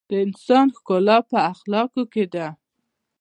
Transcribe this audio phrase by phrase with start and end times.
[0.09, 2.03] د انسان ښکلا په اخلاقو
[2.33, 2.47] ده.